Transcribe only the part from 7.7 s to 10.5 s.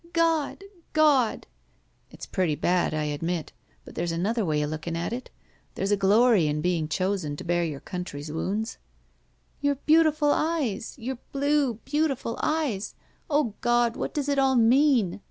country's wounds." Your beautiful